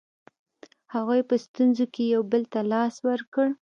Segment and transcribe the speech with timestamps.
[0.93, 3.47] هغوی په ستونزو کې یو بل ته لاس ورکړ.